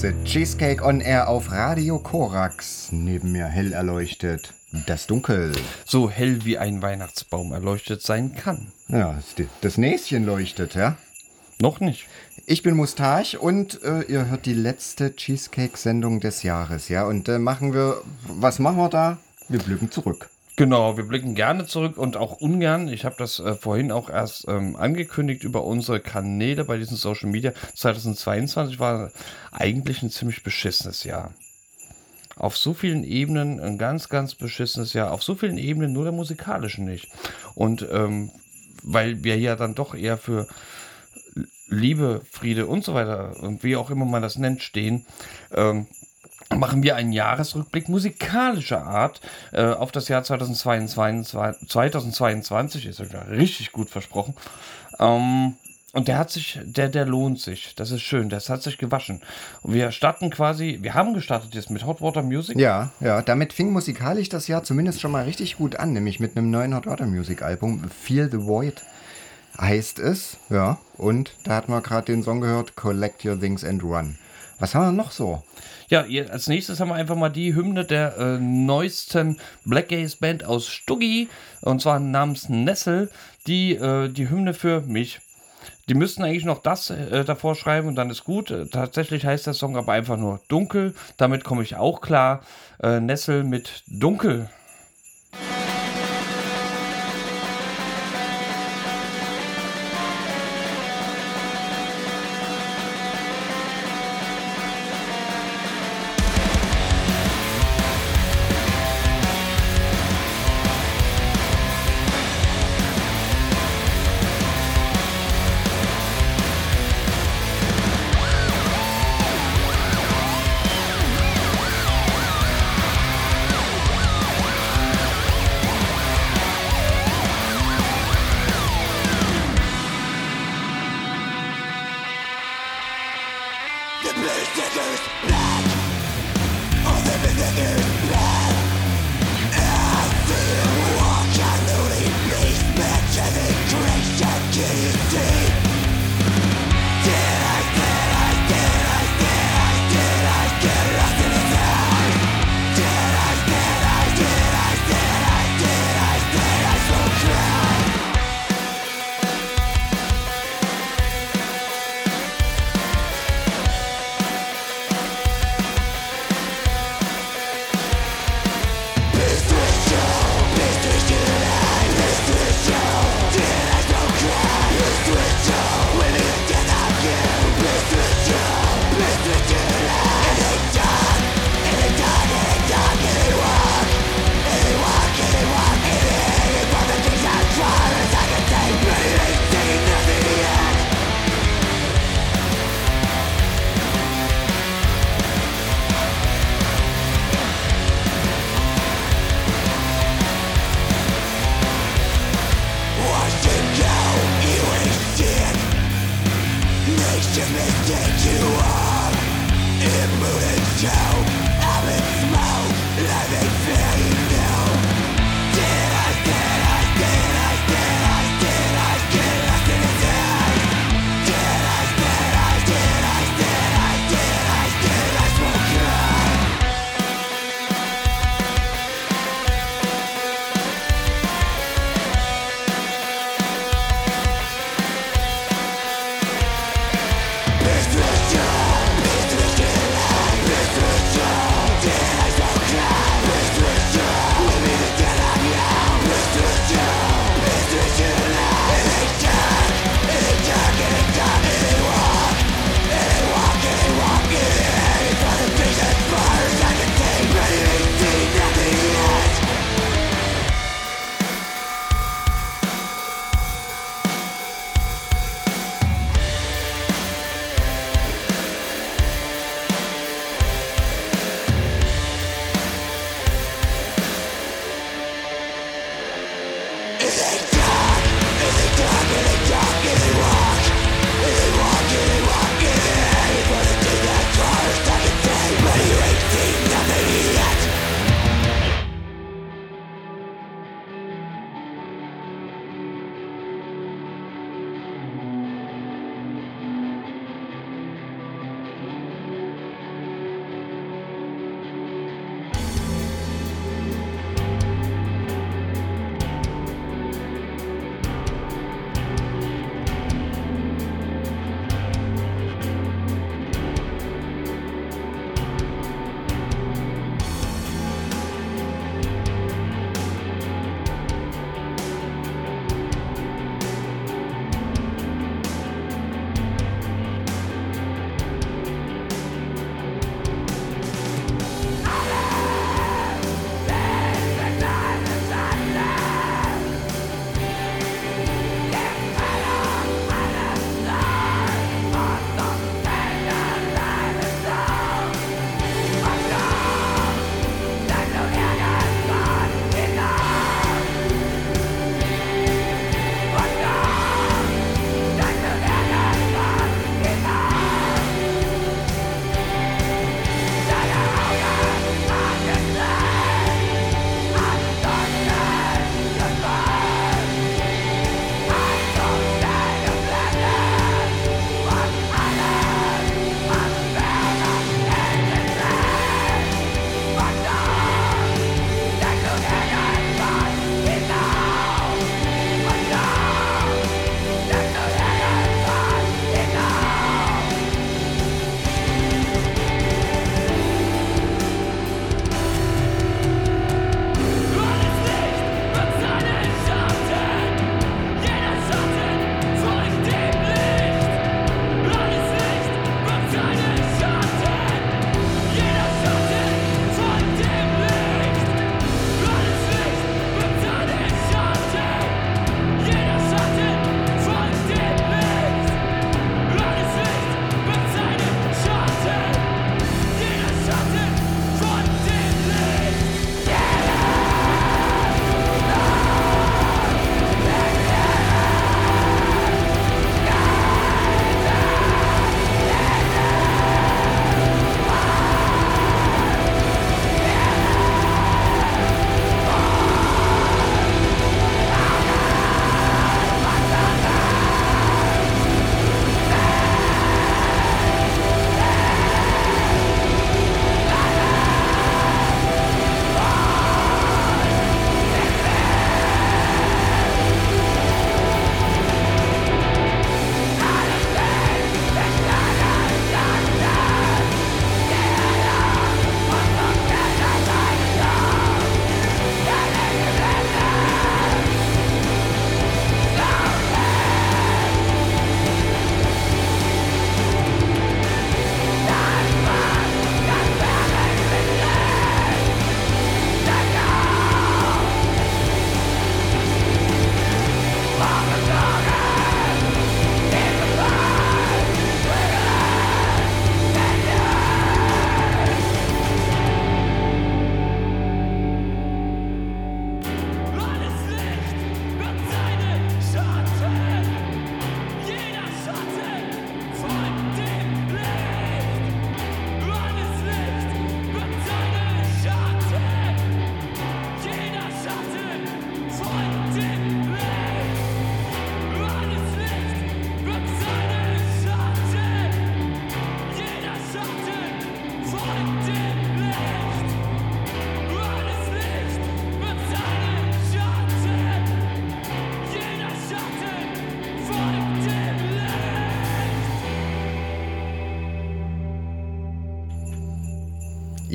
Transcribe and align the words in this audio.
The 0.00 0.12
Cheesecake 0.24 0.80
on 0.80 1.00
Air 1.00 1.28
auf 1.28 1.50
Radio 1.50 1.98
Korax. 1.98 2.90
Neben 2.92 3.32
mir 3.32 3.46
hell 3.46 3.72
erleuchtet 3.72 4.54
das 4.86 5.08
Dunkel. 5.08 5.50
So 5.84 6.08
hell 6.08 6.44
wie 6.44 6.56
ein 6.56 6.82
Weihnachtsbaum 6.82 7.50
erleuchtet 7.50 8.02
sein 8.02 8.36
kann. 8.36 8.68
Ja, 8.86 9.18
das 9.60 9.76
Näschen 9.76 10.24
leuchtet, 10.24 10.76
ja? 10.76 10.96
Noch 11.60 11.80
nicht. 11.80 12.06
Ich 12.46 12.62
bin 12.62 12.76
Mustache 12.76 13.40
und 13.40 13.82
äh, 13.82 14.02
ihr 14.02 14.30
hört 14.30 14.46
die 14.46 14.54
letzte 14.54 15.16
Cheesecake-Sendung 15.16 16.20
des 16.20 16.44
Jahres, 16.44 16.88
ja? 16.88 17.04
Und 17.04 17.28
äh, 17.28 17.40
machen 17.40 17.74
wir, 17.74 18.00
was 18.28 18.60
machen 18.60 18.76
wir 18.76 18.90
da? 18.90 19.18
Wir 19.48 19.58
blicken 19.58 19.90
zurück. 19.90 20.30
Genau, 20.58 20.96
wir 20.96 21.04
blicken 21.04 21.36
gerne 21.36 21.66
zurück 21.66 21.98
und 21.98 22.16
auch 22.16 22.40
ungern. 22.40 22.88
Ich 22.88 23.04
habe 23.04 23.14
das 23.16 23.38
äh, 23.38 23.54
vorhin 23.54 23.92
auch 23.92 24.10
erst 24.10 24.48
ähm, 24.48 24.74
angekündigt 24.74 25.44
über 25.44 25.62
unsere 25.62 26.00
Kanäle 26.00 26.64
bei 26.64 26.78
diesen 26.78 26.96
Social 26.96 27.30
Media. 27.30 27.52
2022 27.76 28.80
war 28.80 29.12
eigentlich 29.52 30.02
ein 30.02 30.10
ziemlich 30.10 30.42
beschissenes 30.42 31.04
Jahr. 31.04 31.32
Auf 32.34 32.56
so 32.56 32.74
vielen 32.74 33.04
Ebenen 33.04 33.60
ein 33.60 33.78
ganz, 33.78 34.08
ganz 34.08 34.34
beschissenes 34.34 34.94
Jahr. 34.94 35.12
Auf 35.12 35.22
so 35.22 35.36
vielen 35.36 35.58
Ebenen 35.58 35.92
nur 35.92 36.02
der 36.02 36.12
musikalischen 36.12 36.86
nicht. 36.86 37.06
Und 37.54 37.86
ähm, 37.92 38.32
weil 38.82 39.22
wir 39.22 39.38
ja 39.38 39.54
dann 39.54 39.76
doch 39.76 39.94
eher 39.94 40.18
für 40.18 40.48
Liebe, 41.68 42.22
Friede 42.32 42.66
und 42.66 42.82
so 42.82 42.94
weiter 42.94 43.40
und 43.44 43.62
wie 43.62 43.76
auch 43.76 43.90
immer 43.90 44.06
man 44.06 44.22
das 44.22 44.38
nennt, 44.38 44.64
stehen, 44.64 45.06
ähm, 45.54 45.86
machen 46.58 46.82
wir 46.82 46.96
einen 46.96 47.12
Jahresrückblick 47.12 47.88
musikalischer 47.88 48.84
Art 48.84 49.20
äh, 49.52 49.64
auf 49.64 49.92
das 49.92 50.08
Jahr 50.08 50.24
2022, 50.24 51.68
2022 51.68 52.86
ist 52.86 52.98
ja 52.98 53.20
richtig 53.22 53.72
gut 53.72 53.88
versprochen. 53.88 54.34
Ähm, 54.98 55.54
und 55.94 56.06
der 56.06 56.18
hat 56.18 56.30
sich, 56.30 56.60
der, 56.62 56.88
der 56.88 57.06
lohnt 57.06 57.40
sich. 57.40 57.74
Das 57.74 57.90
ist 57.90 58.02
schön. 58.02 58.28
Das 58.28 58.50
hat 58.50 58.62
sich 58.62 58.76
gewaschen. 58.76 59.22
Und 59.62 59.72
wir 59.72 59.90
starten 59.90 60.28
quasi, 60.28 60.78
wir 60.82 60.92
haben 60.92 61.14
gestartet 61.14 61.54
jetzt 61.54 61.70
mit 61.70 61.86
Hot 61.86 62.02
Water 62.02 62.22
Music. 62.22 62.58
Ja, 62.58 62.90
ja, 63.00 63.22
damit 63.22 63.54
fing 63.54 63.72
musikalisch 63.72 64.28
das 64.28 64.48
Jahr 64.48 64.62
zumindest 64.62 65.00
schon 65.00 65.12
mal 65.12 65.24
richtig 65.24 65.56
gut 65.56 65.76
an, 65.76 65.94
nämlich 65.94 66.20
mit 66.20 66.36
einem 66.36 66.50
neuen 66.50 66.74
Hot 66.74 66.86
Water 66.86 67.06
Music 67.06 67.42
Album. 67.42 67.84
Feel 68.02 68.30
the 68.30 68.44
Void 68.44 68.82
heißt 69.58 69.98
es. 69.98 70.36
Ja, 70.50 70.78
und 70.98 71.32
da 71.44 71.56
hatten 71.56 71.72
wir 71.72 71.80
gerade 71.80 72.12
den 72.12 72.22
Song 72.22 72.42
gehört, 72.42 72.76
Collect 72.76 73.24
Your 73.24 73.40
Things 73.40 73.64
and 73.64 73.82
Run. 73.82 74.18
Was 74.58 74.74
haben 74.74 74.86
wir 74.86 75.02
noch 75.02 75.12
so? 75.12 75.42
Ja, 75.88 76.04
als 76.30 76.48
nächstes 76.48 76.80
haben 76.80 76.88
wir 76.88 76.96
einfach 76.96 77.16
mal 77.16 77.30
die 77.30 77.54
Hymne 77.54 77.84
der 77.84 78.18
äh, 78.18 78.38
neuesten 78.38 79.38
Black 79.64 79.88
Gaze 79.88 80.16
Band 80.18 80.44
aus 80.44 80.68
Stuggi, 80.68 81.28
und 81.62 81.80
zwar 81.80 81.98
namens 81.98 82.48
Nessel, 82.48 83.10
die 83.46 83.74
äh, 83.74 84.08
die 84.08 84.28
Hymne 84.28 84.52
für 84.52 84.82
mich. 84.82 85.20
Die 85.88 85.94
müssten 85.94 86.22
eigentlich 86.22 86.44
noch 86.44 86.62
das 86.62 86.90
äh, 86.90 87.24
davor 87.24 87.54
schreiben 87.54 87.88
und 87.88 87.94
dann 87.94 88.10
ist 88.10 88.24
gut. 88.24 88.50
Äh, 88.50 88.66
tatsächlich 88.66 89.24
heißt 89.24 89.46
der 89.46 89.54
Song 89.54 89.76
aber 89.76 89.92
einfach 89.92 90.18
nur 90.18 90.40
Dunkel. 90.48 90.94
Damit 91.16 91.44
komme 91.44 91.62
ich 91.62 91.76
auch 91.76 92.02
klar. 92.02 92.42
Äh, 92.82 93.00
Nessel 93.00 93.44
mit 93.44 93.84
Dunkel. 93.86 94.50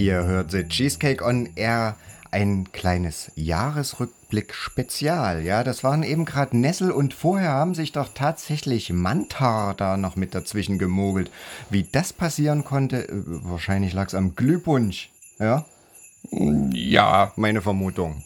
Ihr 0.03 0.25
hört 0.25 0.51
The 0.51 0.67
Cheesecake 0.67 1.23
on 1.23 1.47
Air, 1.55 1.95
ein 2.29 2.69
kleines 2.73 3.31
Jahresrückblick-Spezial. 3.35 5.43
Ja, 5.43 5.63
das 5.63 5.85
waren 5.85 6.03
eben 6.03 6.25
gerade 6.25 6.57
Nessel 6.57 6.91
und 6.91 7.13
vorher 7.13 7.51
haben 7.51 7.73
sich 7.73 7.93
doch 7.93 8.09
tatsächlich 8.13 8.91
Mantar 8.91 9.73
da 9.75 9.95
noch 9.95 10.17
mit 10.17 10.35
dazwischen 10.35 10.77
gemogelt. 10.77 11.31
Wie 11.69 11.87
das 11.89 12.11
passieren 12.11 12.65
konnte, 12.65 13.07
äh, 13.07 13.13
wahrscheinlich 13.15 13.93
lag 13.93 14.07
es 14.07 14.13
am 14.13 14.35
Glühpunsch. 14.35 15.09
Ja, 15.39 15.63
Ja, 16.31 17.31
meine 17.37 17.61
Vermutung. 17.61 18.25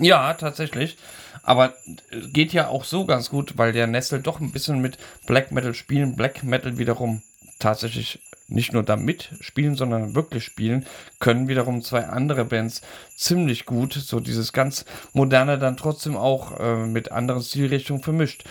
Ja, 0.00 0.32
tatsächlich. 0.32 0.96
Aber 1.42 1.74
äh, 2.12 2.28
geht 2.32 2.54
ja 2.54 2.68
auch 2.68 2.84
so 2.84 3.04
ganz 3.04 3.28
gut, 3.28 3.58
weil 3.58 3.74
der 3.74 3.88
Nessel 3.88 4.22
doch 4.22 4.40
ein 4.40 4.52
bisschen 4.52 4.80
mit 4.80 4.96
Black 5.26 5.52
Metal 5.52 5.74
spielen, 5.74 6.16
Black 6.16 6.44
Metal 6.44 6.78
wiederum 6.78 7.20
tatsächlich 7.58 8.20
nicht 8.48 8.72
nur 8.72 8.82
da 8.82 8.96
mitspielen, 8.96 9.74
sondern 9.74 10.14
wirklich 10.14 10.44
spielen, 10.44 10.86
können 11.18 11.48
wiederum 11.48 11.82
zwei 11.82 12.06
andere 12.06 12.44
Bands 12.44 12.82
ziemlich 13.16 13.64
gut. 13.64 13.94
So 13.94 14.20
dieses 14.20 14.52
ganz 14.52 14.84
moderne 15.12 15.58
dann 15.58 15.76
trotzdem 15.76 16.16
auch 16.16 16.58
äh, 16.60 16.86
mit 16.86 17.12
anderen 17.12 17.42
Stilrichtungen 17.42 18.02
vermischt. 18.02 18.44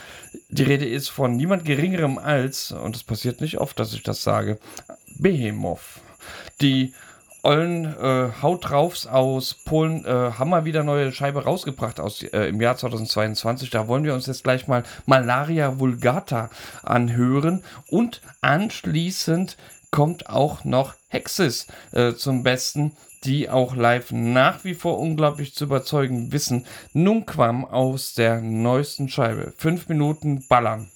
Die 0.50 0.64
Rede 0.64 0.86
ist 0.86 1.10
von 1.10 1.36
niemand 1.36 1.66
geringerem 1.66 2.18
als, 2.18 2.72
und 2.72 2.96
es 2.96 3.04
passiert 3.04 3.42
nicht 3.42 3.60
oft, 3.60 3.80
dass 3.80 3.94
ich 3.94 4.04
das 4.04 4.24
sage, 4.24 4.60
Behemoth. 5.20 6.02
Die 6.62 6.94
ollen 7.44 7.86
äh, 7.86 8.30
Haut 8.42 8.70
draufs 8.70 9.06
aus 9.06 9.54
Polen 9.54 10.06
äh, 10.06 10.10
haben 10.10 10.50
mal 10.50 10.64
wieder 10.64 10.84
neue 10.84 11.12
Scheibe 11.12 11.44
rausgebracht 11.44 12.00
aus, 12.00 12.24
äh, 12.24 12.48
im 12.48 12.62
Jahr 12.62 12.78
2022. 12.78 13.70
Da 13.70 13.88
wollen 13.88 14.06
wir 14.06 14.14
uns 14.14 14.28
jetzt 14.28 14.46
gleich 14.46 14.68
mal 14.68 14.84
Malaria 15.06 15.78
vulgata 15.78 16.50
anhören 16.84 17.64
und 17.90 18.22
anschließend 18.42 19.58
kommt 19.94 20.28
auch 20.28 20.66
noch 20.66 20.96
Hexis 21.08 21.68
äh, 21.92 22.14
zum 22.14 22.42
Besten, 22.42 22.98
die 23.26 23.48
auch 23.48 23.76
live 23.76 24.12
nach 24.12 24.64
wie 24.64 24.74
vor 24.74 24.98
unglaublich 24.98 25.54
zu 25.54 25.66
überzeugen 25.66 26.32
wissen. 26.32 26.66
Nunquam 26.94 27.64
aus 27.64 28.16
der 28.16 28.42
neuesten 28.42 29.08
Scheibe. 29.08 29.54
Fünf 29.56 29.88
Minuten 29.88 30.46
ballern. 30.50 30.90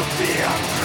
to 0.00 0.06
fear 0.16 0.79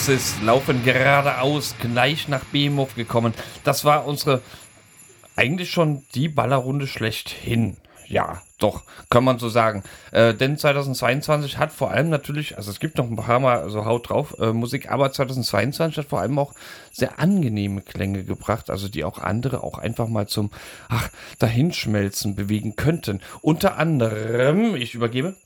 Hexes 0.00 0.40
laufen 0.42 0.82
geradeaus, 0.82 1.74
gleich 1.78 2.26
nach 2.26 2.42
Behemoth 2.44 2.94
gekommen. 2.96 3.34
Das 3.64 3.84
war 3.84 4.06
unsere 4.06 4.40
eigentlich 5.36 5.70
schon 5.70 6.04
die 6.14 6.30
Ballerrunde 6.30 6.86
schlechthin. 6.86 7.76
Ja, 8.06 8.40
doch, 8.58 8.84
kann 9.10 9.24
man 9.24 9.38
so 9.38 9.50
sagen. 9.50 9.82
Äh, 10.10 10.32
denn 10.32 10.56
2022 10.56 11.58
hat 11.58 11.70
vor 11.70 11.90
allem 11.90 12.08
natürlich, 12.08 12.56
also 12.56 12.70
es 12.70 12.80
gibt 12.80 12.96
noch 12.96 13.10
ein 13.10 13.16
paar 13.16 13.40
Mal 13.40 13.68
so 13.68 13.84
Haut 13.84 14.08
drauf 14.08 14.36
äh, 14.38 14.54
Musik, 14.54 14.90
aber 14.90 15.12
2022 15.12 15.98
hat 15.98 16.06
vor 16.06 16.20
allem 16.20 16.38
auch 16.38 16.54
sehr 16.90 17.18
angenehme 17.18 17.82
Klänge 17.82 18.24
gebracht, 18.24 18.70
also 18.70 18.88
die 18.88 19.04
auch 19.04 19.18
andere 19.18 19.62
auch 19.62 19.76
einfach 19.76 20.08
mal 20.08 20.26
zum 20.28 20.50
ach, 20.88 21.10
Dahinschmelzen 21.38 22.36
bewegen 22.36 22.74
könnten. 22.74 23.20
Unter 23.42 23.76
anderem, 23.76 24.76
ich 24.76 24.94
übergebe. 24.94 25.36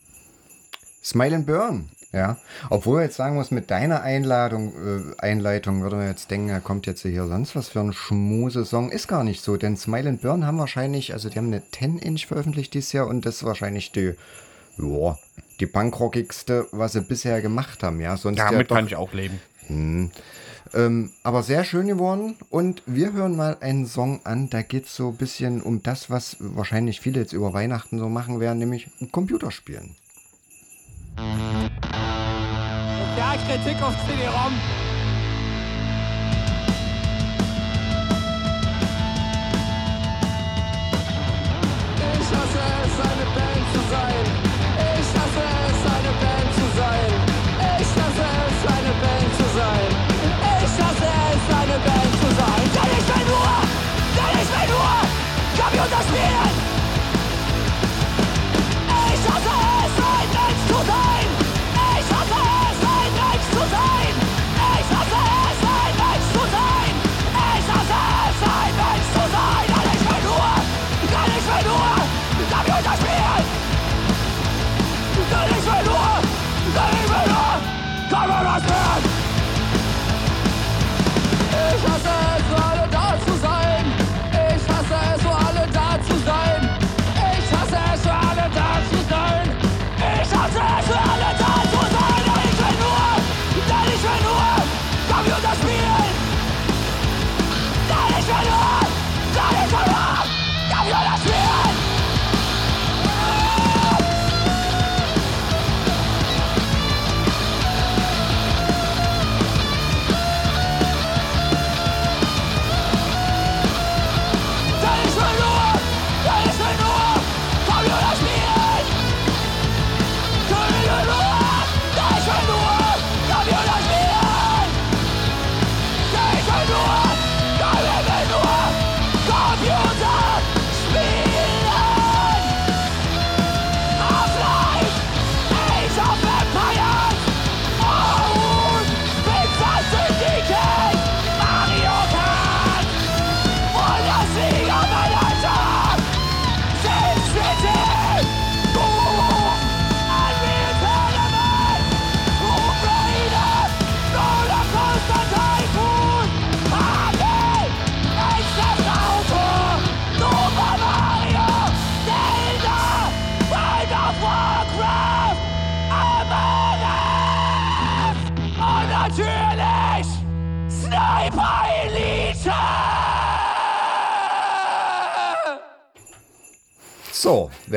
Smile 1.03 1.35
and 1.35 1.47
Burn. 1.47 1.89
Ja, 2.15 2.37
obwohl 2.71 3.03
jetzt 3.03 3.17
sagen 3.17 3.35
muss, 3.35 3.51
mit 3.51 3.73
deiner 3.73 4.03
Einladung, 4.03 4.73
äh, 4.73 5.21
Einleitung 5.21 5.83
würde 5.83 5.97
man 5.97 6.07
jetzt 6.07 6.31
denken, 6.31 6.49
er 6.49 6.61
kommt 6.61 6.87
jetzt 6.87 7.03
hier 7.03 7.27
sonst 7.27 7.57
was 7.57 7.71
für 7.71 7.81
ein 7.81 7.93
Schmuse-Song. 7.93 8.93
Ist 8.93 9.09
gar 9.09 9.25
nicht 9.25 9.43
so, 9.43 9.57
denn 9.57 9.77
Smile 9.77 10.11
and 10.11 10.23
Burn 10.23 10.47
haben 10.47 10.59
wahrscheinlich, 10.59 11.13
also 11.13 11.29
die 11.29 11.37
haben 11.37 11.49
eine 11.49 11.59
10-Inch 11.61 12.27
veröffentlicht 12.27 12.73
dieses 12.73 12.93
Jahr 12.93 13.09
und 13.09 13.27
das 13.27 13.39
ist 13.39 13.45
wahrscheinlich 13.45 13.91
die, 13.91 14.15
ja, 14.79 15.19
die 15.59 15.67
punkrockigste, 15.67 16.69
was 16.71 16.93
sie 16.93 17.01
bisher 17.01 17.43
gemacht 17.43 17.83
haben. 17.83 18.01
Ja, 18.01 18.17
sonst 18.17 18.39
Damit 18.39 18.71
ja 18.71 18.77
kann 18.77 18.87
ich 18.87 18.95
auch 18.95 19.13
leben. 19.13 19.41
ähm, 19.69 21.11
aber 21.25 21.43
sehr 21.43 21.65
schön 21.65 21.89
geworden 21.89 22.37
und 22.49 22.85
wir 22.87 23.13
hören 23.13 23.35
mal 23.35 23.57
einen 23.61 23.87
Song 23.87 24.21
an, 24.23 24.51
da 24.51 24.63
geht 24.63 24.87
es 24.87 24.95
so 24.95 25.09
ein 25.09 25.17
bisschen 25.17 25.63
um 25.63 25.83
das, 25.83 26.11
was 26.11 26.37
wahrscheinlich 26.39 27.01
viele 27.01 27.19
jetzt 27.19 27.33
über 27.33 27.53
Weihnachten 27.53 27.99
so 27.99 28.09
machen 28.09 28.39
werden, 28.39 28.61
nämlich 28.61 28.89
Computerspielen. 29.11 29.97
Ja, 31.17 31.64
critique 33.43 33.79
au 33.83 33.93
CD-ROM. 34.07 34.84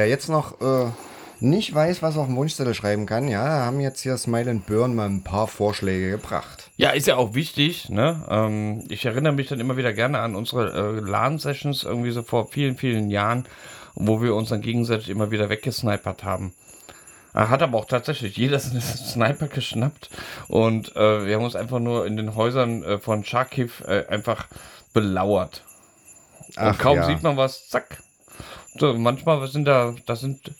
Wer 0.08 0.12
jetzt 0.12 0.30
noch 0.30 0.62
äh, 0.62 0.90
nicht 1.42 1.76
weiß, 1.76 2.02
was 2.02 2.16
auf 2.16 2.28
dem 2.28 2.38
Wunschzettel 2.38 2.74
schreiben 2.74 3.06
kann, 3.06 3.28
ja, 3.28 3.66
haben 3.66 3.82
jetzt 3.82 4.02
hier 4.02 4.16
Smile 4.16 4.50
and 4.50 4.66
Burn 4.66 4.96
mal 4.96 5.10
ein 5.10 5.22
paar 5.22 5.48
Vorschläge 5.48 6.12
gebracht. 6.12 6.72
Ja, 6.78 6.92
ist 6.92 7.08
ja 7.08 7.18
auch 7.18 7.34
wichtig. 7.34 7.90
Ne? 7.90 8.24
Ähm, 8.30 8.86
ich 8.88 9.06
erinnere 9.06 9.34
mich 9.34 9.50
dann 9.50 9.60
immer 9.60 9.76
wieder 9.76 9.92
gerne 9.92 10.20
an 10.20 10.36
unsere 10.36 10.72
äh, 10.72 11.00
LAN-Sessions, 11.02 11.84
irgendwie 11.84 12.12
so 12.12 12.24
vor 12.24 12.48
vielen, 12.48 12.78
vielen 12.78 13.10
Jahren, 13.10 13.46
wo 13.96 14.22
wir 14.22 14.34
uns 14.34 14.48
dann 14.48 14.62
gegenseitig 14.62 15.10
immer 15.10 15.30
wieder 15.30 15.50
weggesnipert 15.50 16.24
haben. 16.24 16.54
Er 17.34 17.50
hat 17.50 17.62
aber 17.62 17.78
auch 17.78 17.86
tatsächlich 17.86 18.38
jeder 18.38 18.62
einen 18.72 18.80
Sniper 18.80 19.48
geschnappt 19.48 20.10
und 20.48 20.96
äh, 20.96 21.26
wir 21.26 21.36
haben 21.36 21.44
uns 21.44 21.58
einfach 21.58 21.80
nur 21.80 22.08
in 22.08 22.16
den 22.16 22.34
Häusern 22.36 22.82
äh, 22.84 22.98
von 22.98 23.26
Charkiv 23.26 23.84
äh, 23.86 24.06
einfach 24.08 24.48
belauert. 24.94 25.64
Ach 26.56 26.72
und 26.72 26.80
kaum 26.80 26.96
ja. 26.96 27.06
sieht 27.08 27.24
man 27.24 27.36
was, 27.36 27.68
zack. 27.68 27.98
So, 28.80 28.94
manchmal 28.94 29.48
sind 29.48 29.66
da, 29.66 29.96
das 30.06 30.22
sind 30.22 30.52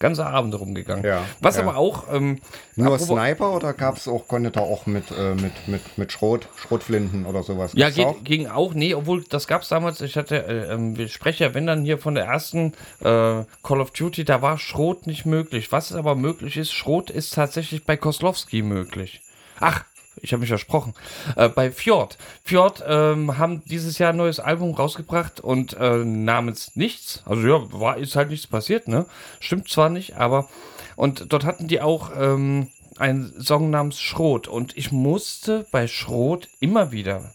ganze 0.00 0.24
Abende 0.26 0.56
rumgegangen. 0.56 1.04
Ja, 1.04 1.24
was 1.40 1.56
ja. 1.56 1.62
aber 1.62 1.76
auch 1.76 2.12
ähm, 2.12 2.40
Nur 2.74 2.98
Sniper 2.98 3.54
oder 3.54 3.74
gab's 3.74 4.08
auch, 4.08 4.26
konnte 4.26 4.50
da 4.50 4.60
auch 4.60 4.86
mit, 4.86 5.10
äh, 5.10 5.34
mit, 5.34 5.68
mit, 5.68 5.98
mit 5.98 6.10
Schrot, 6.10 6.48
Schrotflinten 6.56 7.26
oder 7.26 7.42
sowas? 7.42 7.72
Ja, 7.74 7.90
Gab's 7.90 8.00
auch? 8.00 8.14
geht, 8.16 8.24
ging 8.24 8.46
auch. 8.48 8.72
Nee, 8.72 8.94
obwohl 8.94 9.22
das 9.28 9.46
gab 9.46 9.62
es 9.62 9.68
damals. 9.68 10.00
Ich 10.00 10.16
hatte, 10.16 10.36
äh, 10.46 10.72
ähm, 10.72 10.96
wir 10.96 11.08
sprechen 11.08 11.42
ja, 11.42 11.54
wenn 11.54 11.66
dann 11.66 11.84
hier 11.84 11.98
von 11.98 12.14
der 12.14 12.24
ersten 12.24 12.72
äh, 13.00 13.44
Call 13.62 13.80
of 13.80 13.90
Duty, 13.90 14.24
da 14.24 14.40
war 14.40 14.58
Schrot 14.58 15.06
nicht 15.06 15.26
möglich. 15.26 15.70
Was 15.70 15.92
aber 15.92 16.14
möglich 16.14 16.56
ist, 16.56 16.72
Schrot 16.72 17.10
ist 17.10 17.34
tatsächlich 17.34 17.84
bei 17.84 17.98
Koslowski 17.98 18.62
möglich. 18.62 19.20
Ach, 19.60 19.84
ich 20.16 20.32
habe 20.32 20.40
mich 20.40 20.48
versprochen. 20.48 20.94
Äh, 21.36 21.48
bei 21.48 21.70
Fjord. 21.70 22.18
Fjord 22.44 22.84
ähm, 22.86 23.38
haben 23.38 23.62
dieses 23.64 23.98
Jahr 23.98 24.12
ein 24.12 24.16
neues 24.16 24.40
Album 24.40 24.74
rausgebracht 24.74 25.40
und 25.40 25.74
äh, 25.74 26.04
namens 26.04 26.72
Nichts. 26.74 27.22
Also 27.26 27.46
ja, 27.46 27.72
war, 27.72 27.96
ist 27.96 28.16
halt 28.16 28.30
nichts 28.30 28.46
passiert, 28.46 28.88
ne? 28.88 29.06
Stimmt 29.38 29.68
zwar 29.68 29.88
nicht, 29.88 30.16
aber. 30.16 30.48
Und 30.96 31.32
dort 31.32 31.44
hatten 31.44 31.68
die 31.68 31.80
auch 31.80 32.10
ähm, 32.16 32.68
einen 32.98 33.40
Song 33.42 33.70
namens 33.70 33.98
Schrot. 34.00 34.48
Und 34.48 34.76
ich 34.76 34.92
musste 34.92 35.66
bei 35.70 35.86
Schrot 35.86 36.48
immer 36.60 36.92
wieder 36.92 37.32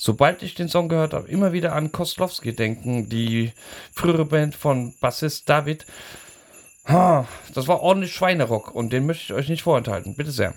sobald 0.00 0.42
ich 0.42 0.54
den 0.54 0.70
Song 0.70 0.88
gehört 0.88 1.12
habe, 1.12 1.28
immer 1.28 1.52
wieder 1.52 1.74
an 1.74 1.92
Koslowski 1.92 2.54
denken, 2.54 3.10
die 3.10 3.52
frühere 3.92 4.24
Band 4.24 4.54
von 4.54 4.94
Bassist 4.98 5.46
David. 5.48 5.84
Ha, 6.88 7.28
Das 7.54 7.68
war 7.68 7.80
ordentlich 7.80 8.14
Schweinerock 8.14 8.74
und 8.74 8.94
den 8.94 9.04
möchte 9.04 9.24
ich 9.24 9.32
euch 9.34 9.48
nicht 9.50 9.62
vorenthalten. 9.62 10.14
Bitte 10.16 10.32
sehr. 10.32 10.54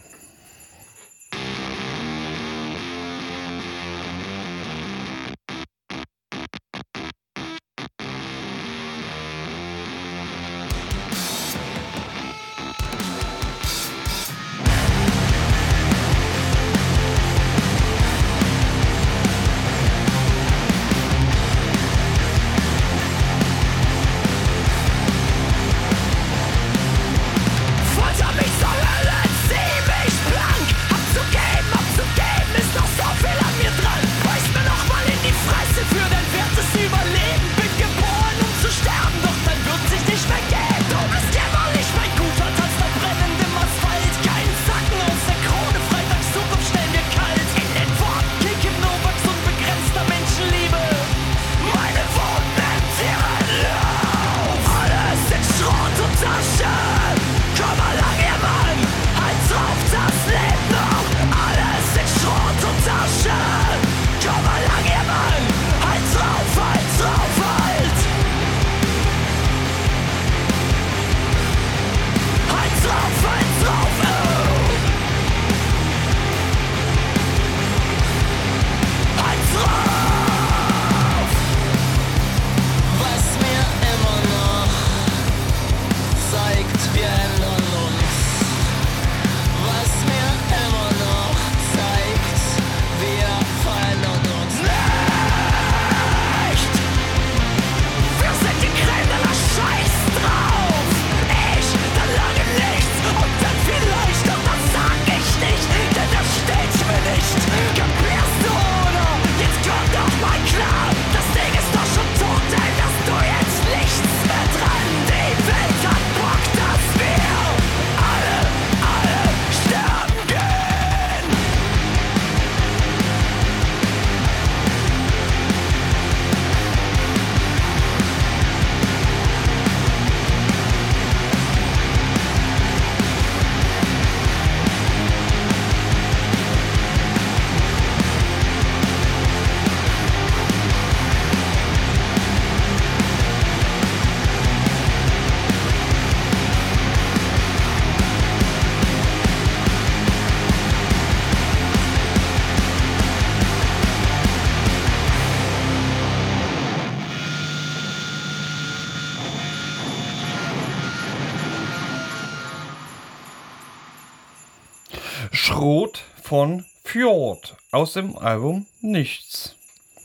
Aus 167.71 167.93
dem 167.93 168.17
Album 168.17 168.65
Nichts. 168.81 169.55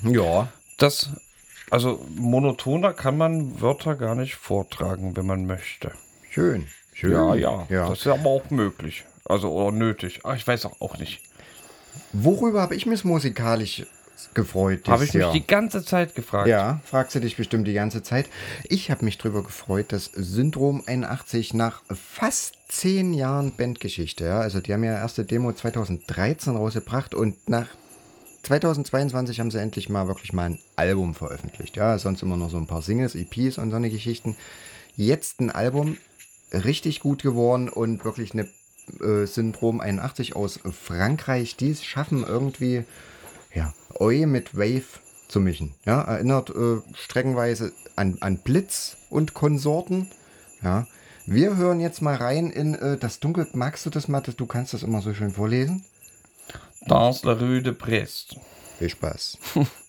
Ja. 0.03 0.49
Das, 0.79 1.11
also 1.71 2.05
monotoner 2.17 2.93
kann 2.93 3.17
man 3.17 3.61
Wörter 3.61 3.97
gar 3.97 4.15
nicht 4.15 4.37
vortragen, 4.37 5.17
wenn 5.17 5.27
man 5.27 5.47
möchte. 5.47 5.93
Schön. 6.31 6.69
Schön. 6.93 7.13
Ja, 7.13 7.35
ja, 7.35 7.67
ja. 7.69 7.89
Das 7.89 8.01
ist 8.01 8.07
aber 8.07 8.31
auch 8.31 8.51
möglich. 8.51 9.05
Also 9.25 9.53
oder 9.53 9.73
nötig. 9.73 10.21
Ach, 10.25 10.37
ich 10.37 10.47
weiß 10.47 10.67
auch, 10.67 10.81
auch 10.81 10.99
nicht. 10.99 11.21
Worüber 12.13 12.63
habe 12.63 12.75
ich 12.75 12.87
mich 12.87 13.05
musikalisch 13.05 13.87
gefreut? 14.35 14.89
Habe 14.89 15.05
ich 15.05 15.15
mich 15.15 15.23
Jahr? 15.23 15.33
die 15.33 15.47
ganze 15.47 15.85
Zeit 15.85 16.15
gefragt. 16.15 16.49
Ja, 16.49 16.81
fragst 16.85 17.15
du 17.15 17.21
dich 17.21 17.37
bestimmt 17.37 17.67
die 17.67 17.75
ganze 17.75 18.03
Zeit. 18.03 18.29
Ich 18.69 18.91
habe 18.91 19.05
mich 19.05 19.19
drüber 19.19 19.43
gefreut, 19.43 19.93
dass 19.93 20.07
Syndrom 20.15 20.83
81 20.87 21.55
nach 21.55 21.83
fast 21.95 22.55
zehn 22.69 23.15
Jahren 23.15 23.53
Bandgeschichte, 23.57 24.25
ja, 24.25 24.41
also 24.41 24.61
die 24.61 24.73
haben 24.73 24.85
ja 24.85 24.95
erste 24.95 25.25
Demo 25.25 25.53
2013 25.53 26.57
rausgebracht 26.57 27.15
und 27.15 27.49
nach 27.49 27.69
2022 28.43 29.41
haben 29.41 29.51
sie 29.51 29.61
endlich 29.61 29.89
mal 29.89 30.07
wirklich 30.07 30.33
mal 30.33 30.51
ein 30.51 30.59
Album 30.77 31.15
veröffentlicht. 31.15 31.77
Ja, 31.77 31.99
sonst 31.99 32.23
immer 32.23 32.37
noch 32.37 32.51
so 32.51 32.57
ein 32.57 32.67
paar 32.67 32.83
Singles, 32.83 33.15
EPs 33.15 33.59
und 33.59 33.71
so 33.71 33.77
eine 33.77 33.91
Geschichten. 33.91 34.37
Jetzt 34.97 35.41
ein 35.41 35.51
Album, 35.51 35.97
richtig 36.53 37.01
gut 37.01 37.23
geworden 37.23 37.69
und 37.69 38.05
wirklich 38.05 38.33
eine 38.33 38.49
äh, 39.01 39.27
Syndrom 39.27 39.81
81 39.81 40.37
aus 40.37 40.61
Frankreich, 40.73 41.57
die 41.57 41.71
es 41.71 41.85
schaffen 41.85 42.25
irgendwie 42.27 42.85
Oi 44.01 44.27
mit 44.27 44.57
Wave 44.57 45.01
zu 45.27 45.41
mischen. 45.41 45.75
Ja, 45.85 46.03
erinnert 46.03 46.51
äh, 46.51 46.81
streckenweise 46.95 47.73
an, 47.97 48.17
an 48.21 48.39
Blitz 48.39 48.97
und 49.11 49.35
Konsorten. 49.35 50.09
Ja, 50.63 50.87
wir 51.27 51.57
hören 51.57 51.81
jetzt 51.81 52.01
mal 52.01 52.15
rein 52.15 52.51
in 52.51 52.75
äh, 52.75 52.97
das 52.97 53.19
Dunkel. 53.19 53.49
Magst 53.55 53.85
du 53.87 53.91
das 53.91 54.07
mal? 54.07 54.21
Du 54.21 54.47
kannst 54.47 54.73
das 54.73 54.85
immer 54.85 55.03
so 55.03 55.15
schön 55.15 55.33
vorlesen. 55.33 55.85
Dans 56.87 57.25
la 57.25 57.33
rue 57.33 57.61
de 57.61 57.73
Brest. 57.73 58.37
Viel 58.79 58.91
Spaß. 58.91 59.39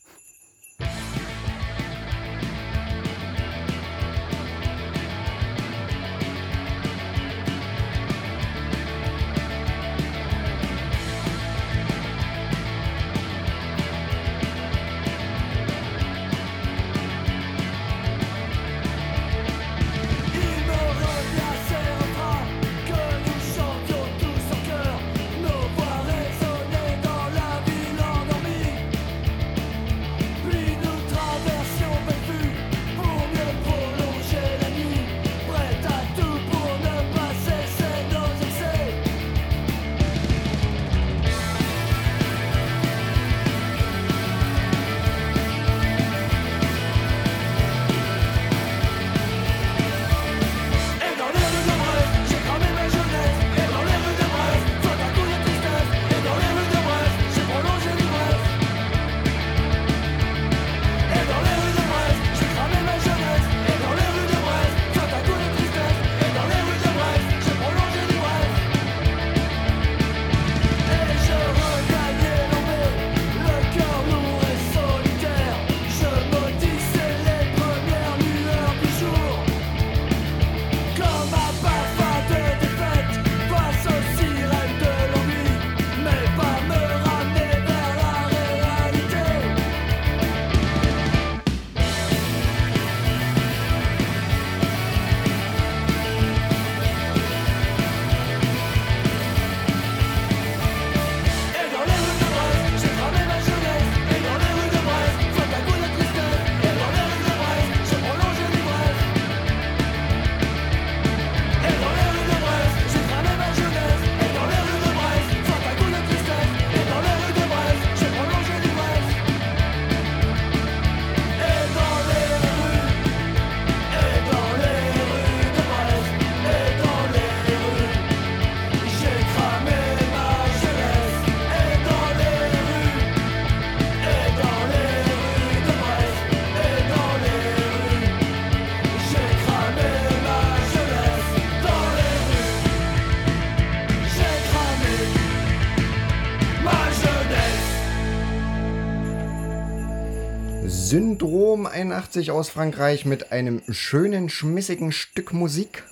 Syndrom 150.94 151.68
81 151.68 152.32
aus 152.32 152.50
Frankreich 152.50 153.06
mit 153.06 153.32
einem 153.32 153.62
schönen, 153.70 154.28
schmissigen 154.28 154.92
Stück 154.92 155.34
Musik. 155.34 155.84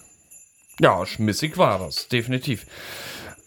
Ja, 0.80 1.06
schmissig 1.06 1.56
war 1.56 1.78
das, 1.78 2.08
definitiv. 2.08 2.66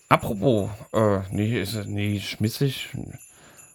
Apropos, 0.09 0.71
äh, 0.93 1.19
nee, 1.33 1.61
ist, 1.61 1.75
nee, 1.87 2.21
schmissig. 2.21 2.91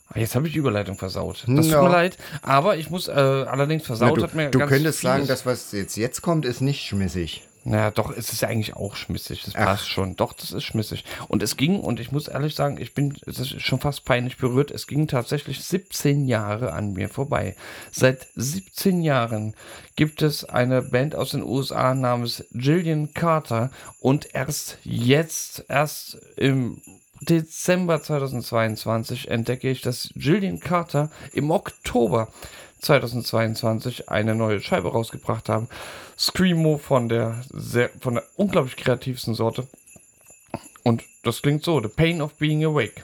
Ah, 0.07 0.19
Jetzt 0.19 0.35
habe 0.35 0.47
ich 0.47 0.53
die 0.53 0.59
Überleitung 0.59 0.97
versaut. 0.97 1.43
Das 1.49 1.67
Ja. 1.67 1.73
tut 1.81 1.83
mir 1.83 1.91
leid. 1.91 2.17
Aber 2.43 2.77
ich 2.77 2.89
muss 2.89 3.09
äh, 3.09 3.11
allerdings 3.11 3.83
Na, 3.83 3.87
versaut 3.87 4.19
du 4.19 4.23
hat 4.23 4.35
mir 4.35 4.51
du 4.51 4.59
könntest 4.59 5.01
sagen, 5.01 5.25
vieles- 5.25 5.27
das, 5.27 5.45
was 5.45 5.73
jetzt, 5.73 5.97
jetzt 5.97 6.21
kommt, 6.21 6.45
ist 6.45 6.61
nicht 6.61 6.85
schmissig. 6.85 7.43
Naja, 7.67 7.89
doch, 7.89 8.15
es 8.15 8.31
ist 8.31 8.43
ja 8.43 8.47
eigentlich 8.47 8.75
auch 8.75 8.95
schmissig. 8.95 9.41
Das 9.43 9.55
passt 9.55 9.89
schon. 9.89 10.15
Doch, 10.15 10.33
das 10.33 10.51
ist 10.51 10.63
schmissig. 10.63 11.03
Und 11.27 11.41
es 11.41 11.57
ging, 11.57 11.79
und 11.79 11.99
ich 11.99 12.11
muss 12.11 12.27
ehrlich 12.27 12.53
sagen, 12.53 12.77
ich 12.79 12.93
bin, 12.93 13.17
es 13.25 13.39
ist 13.39 13.59
schon 13.59 13.79
fast 13.79 14.05
peinlich 14.05 14.37
berührt, 14.37 14.69
es 14.69 14.85
ging 14.85 15.07
tatsächlich 15.07 15.63
17 15.63 16.27
Jahre 16.27 16.73
an 16.73 16.93
mir 16.93 17.09
vorbei. 17.09 17.55
Seit 17.91 18.27
17 18.35 19.01
Jahren 19.01 19.55
gibt 19.95 20.21
es 20.21 20.45
eine 20.45 20.83
Band 20.83 21.15
aus 21.15 21.31
den 21.31 21.41
USA 21.41 21.95
namens 21.95 22.45
Jillian 22.51 23.15
Carter 23.15 23.71
und 23.99 24.35
erst 24.35 24.77
jetzt, 24.83 25.65
erst 25.67 26.19
im 26.37 26.83
Dezember 27.21 28.03
2022 28.03 29.29
entdecke 29.31 29.71
ich, 29.71 29.81
dass 29.81 30.11
Jillian 30.13 30.59
Carter 30.59 31.09
im 31.33 31.49
Oktober 31.49 32.27
2022 32.79 34.09
eine 34.09 34.35
neue 34.35 34.61
Scheibe 34.61 34.91
rausgebracht 34.91 35.49
haben. 35.49 35.67
Screamo 36.17 36.77
von 36.77 37.09
der 37.09 37.41
sehr, 37.51 37.89
von 37.99 38.15
der 38.15 38.23
unglaublich 38.35 38.75
kreativsten 38.75 39.33
Sorte. 39.35 39.67
Und 40.83 41.03
das 41.23 41.41
klingt 41.41 41.63
so: 41.63 41.81
The 41.81 41.87
Pain 41.87 42.21
of 42.21 42.33
Being 42.35 42.63
Awake. 42.63 43.03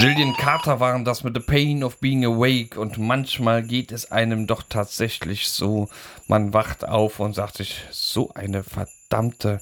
Gillian 0.00 0.34
Carter 0.34 0.80
waren 0.80 1.04
das 1.04 1.24
mit 1.24 1.34
The 1.34 1.40
Pain 1.40 1.84
of 1.84 1.98
Being 1.98 2.24
Awake 2.24 2.80
und 2.80 2.96
manchmal 2.96 3.62
geht 3.62 3.92
es 3.92 4.10
einem 4.10 4.46
doch 4.46 4.62
tatsächlich 4.66 5.48
so, 5.48 5.90
man 6.26 6.54
wacht 6.54 6.88
auf 6.88 7.20
und 7.20 7.34
sagt 7.34 7.58
sich, 7.58 7.84
so 7.90 8.32
eine 8.32 8.64
verdammte, 8.64 9.60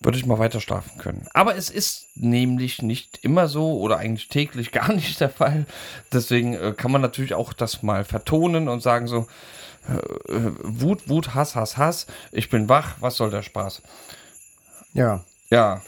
würde 0.00 0.18
ich 0.18 0.26
mal 0.26 0.40
weiter 0.40 0.60
schlafen 0.60 0.98
können. 0.98 1.28
Aber 1.32 1.54
es 1.54 1.70
ist 1.70 2.08
nämlich 2.16 2.82
nicht 2.82 3.20
immer 3.22 3.46
so 3.46 3.78
oder 3.78 3.98
eigentlich 3.98 4.26
täglich 4.26 4.72
gar 4.72 4.92
nicht 4.92 5.20
der 5.20 5.30
Fall. 5.30 5.66
Deswegen 6.12 6.54
äh, 6.54 6.74
kann 6.76 6.90
man 6.90 7.02
natürlich 7.02 7.34
auch 7.34 7.52
das 7.52 7.84
mal 7.84 8.04
vertonen 8.04 8.66
und 8.66 8.82
sagen 8.82 9.06
so, 9.06 9.28
äh, 9.88 10.32
äh, 10.32 10.52
Wut, 10.64 11.08
Wut, 11.08 11.36
Hass, 11.36 11.54
Hass, 11.54 11.76
Hass, 11.76 12.08
ich 12.32 12.50
bin 12.50 12.68
wach, 12.68 12.96
was 12.98 13.14
soll 13.14 13.30
der 13.30 13.42
Spaß? 13.42 13.80
Ja. 14.92 15.22
Ja, 15.50 15.82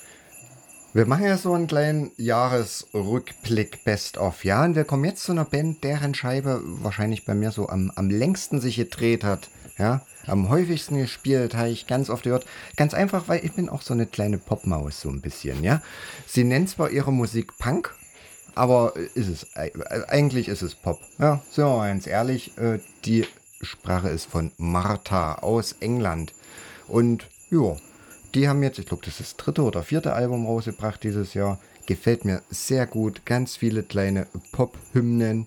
Wir 0.99 1.07
machen 1.07 1.27
ja 1.27 1.39
so 1.39 1.55
einen 1.55 1.69
kleinen 1.69 2.11
Jahresrückblick 2.17 3.85
Best-of, 3.85 4.45
ja. 4.45 4.65
Und 4.65 4.75
wir 4.75 4.83
kommen 4.83 5.05
jetzt 5.05 5.23
zu 5.23 5.31
einer 5.31 5.45
Band, 5.45 5.85
deren 5.85 6.13
Scheibe 6.13 6.61
wahrscheinlich 6.65 7.25
bei 7.25 7.35
mir 7.35 7.53
so 7.53 7.69
am, 7.69 7.93
am 7.95 8.11
längsten 8.11 8.61
sich 8.61 8.75
gedreht 8.75 9.23
hat, 9.23 9.49
ja. 9.79 10.01
Am 10.27 10.49
häufigsten 10.49 10.99
gespielt, 10.99 11.55
habe 11.55 11.69
ich 11.69 11.87
ganz 11.87 12.11
oft 12.11 12.25
gehört. 12.25 12.47
Ganz 12.75 12.95
einfach, 12.95 13.29
weil 13.29 13.45
ich 13.45 13.53
bin 13.53 13.69
auch 13.69 13.83
so 13.83 13.95
eine 13.95 14.07
kleine 14.07 14.39
Popmaus, 14.39 15.01
so 15.01 15.09
ein 15.09 15.21
bisschen, 15.21 15.63
ja. 15.63 15.83
Sie 16.27 16.43
nennt 16.43 16.69
zwar 16.69 16.91
ihre 16.91 17.13
Musik 17.13 17.57
Punk, 17.59 17.95
aber 18.57 18.97
ist 18.97 19.29
es, 19.29 19.47
äh, 19.55 19.71
eigentlich 20.09 20.49
ist 20.49 20.63
es 20.63 20.75
Pop. 20.75 20.99
Ja, 21.21 21.41
mal 21.59 21.91
ganz 21.91 22.09
ehrlich, 22.09 22.59
äh, 22.59 22.81
die 23.05 23.25
Sprache 23.63 24.09
ist 24.09 24.25
von 24.25 24.51
Martha 24.57 25.35
aus 25.35 25.77
England. 25.79 26.35
Und 26.89 27.29
ja, 27.51 27.77
die 28.35 28.49
haben 28.49 28.63
jetzt, 28.63 28.79
ich 28.79 28.87
glaube, 28.87 29.05
das 29.05 29.21
ist 29.21 29.33
das 29.33 29.37
dritte 29.37 29.63
oder 29.63 29.83
vierte 29.83 30.13
Album 30.13 30.47
rausgebracht 30.47 31.03
dieses 31.03 31.35
Jahr. 31.35 31.59
Gefällt 31.87 32.25
mir 32.25 32.43
sehr 32.51 32.87
gut. 32.87 33.25
Ganz 33.25 33.57
viele 33.57 33.83
kleine 33.83 34.27
Pop-Hymnen. 34.53 35.47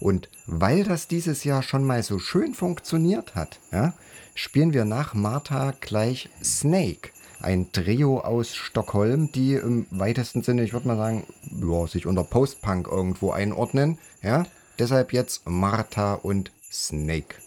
Und 0.00 0.28
weil 0.46 0.84
das 0.84 1.06
dieses 1.06 1.44
Jahr 1.44 1.62
schon 1.62 1.84
mal 1.84 2.02
so 2.02 2.18
schön 2.18 2.54
funktioniert 2.54 3.34
hat, 3.34 3.60
ja, 3.70 3.92
spielen 4.34 4.72
wir 4.72 4.84
nach 4.84 5.14
Martha 5.14 5.74
gleich 5.80 6.28
Snake. 6.42 7.10
Ein 7.40 7.70
Trio 7.72 8.20
aus 8.20 8.54
Stockholm, 8.54 9.30
die 9.32 9.54
im 9.54 9.86
weitesten 9.90 10.42
Sinne, 10.42 10.62
ich 10.64 10.72
würde 10.72 10.88
mal 10.88 10.96
sagen, 10.96 11.24
ja, 11.50 11.86
sich 11.86 12.06
unter 12.06 12.24
Post-Punk 12.24 12.88
irgendwo 12.88 13.32
einordnen. 13.32 13.98
Ja, 14.22 14.44
deshalb 14.78 15.12
jetzt 15.12 15.42
Martha 15.48 16.14
und 16.14 16.50
Snake. 16.70 17.41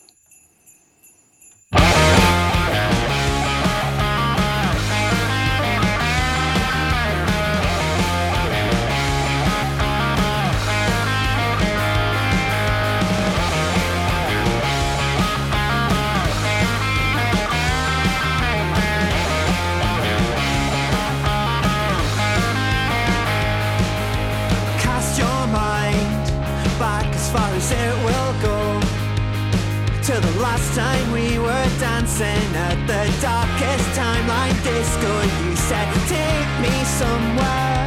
Dancing 32.17 32.55
at 32.55 32.79
the 32.87 33.03
darkest 33.21 33.87
timeline 33.91 34.55
disco. 34.63 35.11
You 35.43 35.55
said, 35.55 35.87
Take 36.07 36.51
me 36.63 36.73
somewhere, 36.85 37.79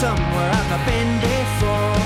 somewhere 0.00 0.50
I've 0.52 0.70
not 0.70 0.84
been 0.86 1.12
before. 1.20 2.00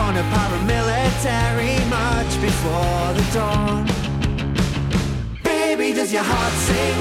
On 0.00 0.16
a 0.16 0.24
paramilitary 0.32 1.76
march 1.90 2.32
before 2.40 3.12
the 3.12 3.24
dawn. 3.34 3.86
Baby, 5.42 5.92
does 5.92 6.12
your 6.12 6.24
heart 6.24 6.54
sing? 6.68 6.98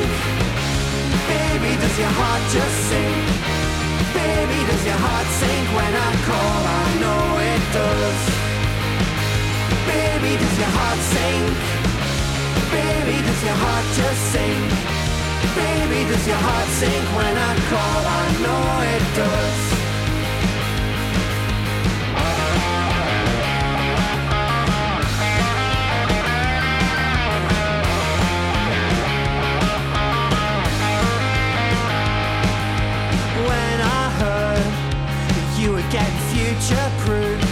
Baby, 1.32 1.72
does 1.80 1.98
your 2.00 2.14
heart 2.20 2.44
just 2.52 2.78
sing? 2.90 3.16
Baby, 4.14 4.60
does 4.68 4.84
your 4.86 5.00
heart 5.06 5.28
sink 5.40 5.68
when 5.78 5.94
I 6.08 6.12
call? 6.28 6.62
I 6.68 6.88
know 7.04 7.24
it 7.52 7.64
does. 7.80 8.20
Baby, 9.88 10.32
does 10.38 10.58
your 10.60 10.74
heart 10.78 11.00
sink? 11.00 11.79
Baby, 12.72 13.18
does 13.26 13.44
your 13.44 13.56
heart 13.56 13.86
just 13.98 14.22
sink? 14.32 14.70
Baby, 15.56 16.08
does 16.10 16.28
your 16.28 16.38
heart 16.38 16.68
sink 16.80 17.06
when 17.18 17.36
I 17.36 17.54
call? 17.70 18.02
I 18.06 18.26
know 18.44 18.64
it 18.94 19.04
does. 19.18 19.60
When 33.50 33.82
I 33.82 34.10
heard 34.22 34.66
that 35.34 35.60
you 35.60 35.72
were 35.72 35.88
getting 35.90 36.20
future 36.30 36.90
proof, 37.00 37.49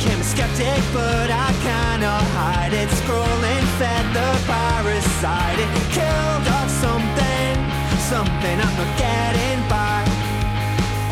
became 0.00 0.20
a 0.20 0.24
skeptic, 0.24 0.80
but 0.94 1.28
I 1.30 1.52
cannot 1.60 2.24
hide 2.40 2.72
it. 2.72 2.88
Scrolling 3.00 3.64
fed 3.76 4.04
the 4.16 4.30
parasite, 4.48 5.58
it 5.60 5.72
killed 5.92 6.46
off 6.56 6.70
something, 6.84 7.52
something 8.08 8.56
I'm 8.64 8.76
not 8.80 8.92
getting 8.96 9.60
back. 9.68 10.08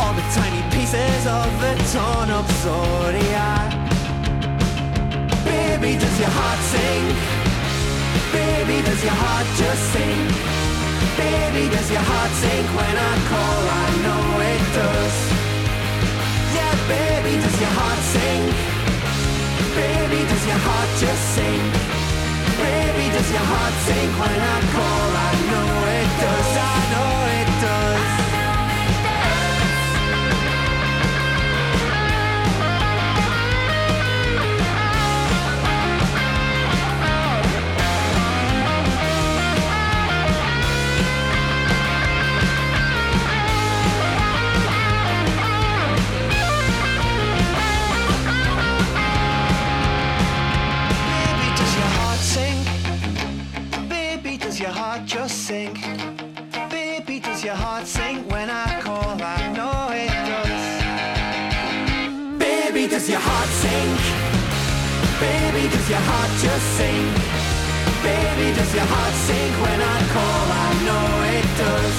All 0.00 0.14
the 0.14 0.24
tiny 0.32 0.62
pieces 0.72 1.26
of 1.26 1.48
the 1.60 1.72
torn 1.92 2.30
up 2.30 2.48
zodiac. 2.64 3.68
Baby, 5.44 6.00
does 6.00 6.16
your 6.18 6.32
heart 6.38 6.60
sing? 6.72 7.04
Baby, 8.32 8.76
does 8.88 9.02
your 9.04 9.18
heart 9.24 9.46
just 9.60 9.82
sing? 9.92 10.20
Baby, 11.20 11.68
does 11.74 11.90
your 11.90 12.04
heart 12.10 12.32
sink 12.40 12.66
when 12.78 12.96
I 12.96 13.14
call? 13.30 13.60
I 13.82 13.86
know 14.04 14.40
it 14.52 14.62
does. 14.76 14.97
Just 20.96 21.22
sink? 21.34 21.72
Baby, 22.56 23.04
does 23.14 23.30
your 23.30 23.46
heart 23.52 23.74
sink 23.86 24.12
when 24.18 24.40
I 24.40 24.58
call? 24.74 25.10
I 25.28 25.47
Baby, 65.20 65.68
does 65.68 65.90
your 65.90 65.98
heart 65.98 66.30
just 66.38 66.66
sink? 66.78 67.10
Baby, 68.06 68.54
does 68.54 68.72
your 68.72 68.86
heart 68.86 69.14
sink 69.26 69.52
when 69.66 69.80
I 69.82 69.98
call? 70.14 70.46
I 70.66 70.68
know 70.86 71.06
it 71.34 71.46
does. 71.58 71.98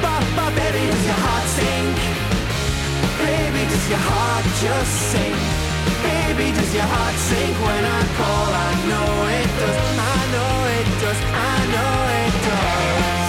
Ba, 0.00 0.46
baby, 0.56 0.82
does 0.90 1.04
your 1.04 1.20
heart 1.24 1.46
sink? 1.58 1.96
Baby, 3.20 3.62
does 3.68 3.86
your 3.92 4.00
heart 4.00 4.46
just 4.64 4.94
sink? 5.12 5.36
Baby, 6.08 6.56
does 6.56 6.72
your 6.74 6.88
heart 6.88 7.16
sink 7.28 7.54
when 7.68 7.84
I 7.84 8.02
call? 8.16 8.48
I 8.48 8.72
know 8.88 9.10
it 9.38 9.50
does. 9.60 9.78
I 10.00 10.20
know 10.34 10.54
it 10.78 10.88
does. 11.04 11.20
I 11.36 11.54
know 11.74 11.94
it 12.22 12.34
does. 12.48 13.23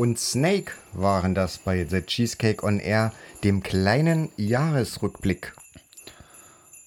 Und 0.00 0.18
Snake 0.18 0.72
waren 0.94 1.34
das 1.34 1.58
bei 1.58 1.84
The 1.84 2.00
Cheesecake 2.00 2.64
on 2.64 2.80
Air, 2.80 3.12
dem 3.44 3.62
kleinen 3.62 4.30
Jahresrückblick. 4.38 5.52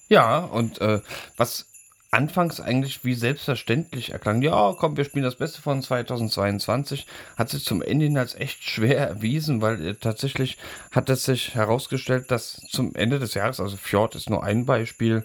Ja, 0.08 0.38
und 0.38 0.80
äh, 0.80 1.00
was 1.36 1.66
anfangs 2.10 2.60
eigentlich 2.60 3.04
wie 3.04 3.14
selbstverständlich 3.14 4.10
erklang, 4.10 4.42
ja, 4.42 4.74
komm, 4.76 4.96
wir 4.96 5.04
spielen 5.04 5.22
das 5.22 5.36
Beste 5.36 5.62
von 5.62 5.80
2022, 5.80 7.06
hat 7.36 7.50
sich 7.50 7.64
zum 7.64 7.82
Ende 7.82 8.06
hin 8.06 8.18
als 8.18 8.34
echt 8.34 8.64
schwer 8.64 8.98
erwiesen, 8.98 9.62
weil 9.62 9.86
äh, 9.86 9.94
tatsächlich 9.94 10.58
hat 10.90 11.08
es 11.08 11.24
sich 11.24 11.54
herausgestellt, 11.54 12.32
dass 12.32 12.56
zum 12.68 12.96
Ende 12.96 13.20
des 13.20 13.34
Jahres, 13.34 13.60
also 13.60 13.76
Fjord 13.76 14.16
ist 14.16 14.28
nur 14.28 14.42
ein 14.42 14.66
Beispiel, 14.66 15.22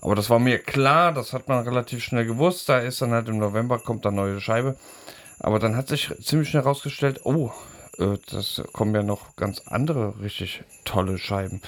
aber 0.00 0.14
das 0.14 0.30
war 0.30 0.38
mir 0.38 0.58
klar, 0.58 1.12
das 1.12 1.34
hat 1.34 1.48
man 1.48 1.68
relativ 1.68 2.02
schnell 2.02 2.24
gewusst, 2.24 2.70
da 2.70 2.78
ist 2.78 3.02
dann 3.02 3.10
halt 3.12 3.28
im 3.28 3.36
November 3.36 3.78
kommt 3.78 4.06
dann 4.06 4.14
neue 4.14 4.40
Scheibe, 4.40 4.76
aber 5.40 5.58
dann 5.58 5.76
hat 5.76 5.88
sich 5.88 6.12
ziemlich 6.22 6.48
schnell 6.50 6.62
herausgestellt, 6.62 7.20
oh, 7.24 7.50
äh, 7.98 8.18
das 8.30 8.62
kommen 8.72 8.94
ja 8.94 9.02
noch 9.02 9.36
ganz 9.36 9.62
andere 9.66 10.20
richtig 10.20 10.62
tolle 10.84 11.18
Scheiben, 11.18 11.60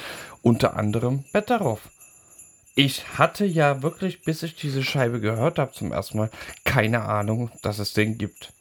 unter 0.43 0.77
anderem 0.77 1.25
Betteroff 1.33 1.81
ich 2.75 3.19
hatte 3.19 3.45
ja 3.45 3.83
wirklich, 3.83 4.23
bis 4.23 4.43
ich 4.43 4.55
diese 4.55 4.83
Scheibe 4.83 5.21
gehört 5.21 5.59
habe 5.59 5.73
zum 5.73 5.93
ersten 5.93 6.19
Mal, 6.19 6.31
keine 6.65 7.03
Ahnung, 7.03 7.51
dass 7.63 7.79
es 7.79 7.93
den 7.93 8.19
gibt. 8.19 8.53